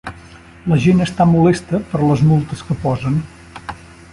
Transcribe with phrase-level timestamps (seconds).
[0.71, 3.21] La gent està molesta per les multes que posen.